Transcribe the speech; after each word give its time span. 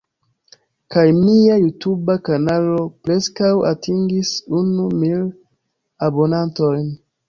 Kaj 0.95 1.03
mia 1.17 1.57
Jutuba 1.65 2.15
kanalo 2.31 2.81
preskaŭ 3.05 3.53
atingis 3.75 4.35
unu 4.65 4.91
mil 4.99 5.33
abonantojn. 6.11 6.95